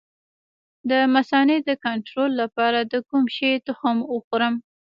د 0.89 0.91
مثانې 1.15 1.57
د 1.67 1.69
کنټرول 1.85 2.31
لپاره 2.41 2.79
د 2.91 2.93
کوم 3.09 3.23
شي 3.35 3.51
تخم 3.67 3.97
وخورم؟ 4.13 4.55